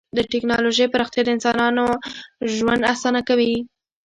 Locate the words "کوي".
3.27-3.55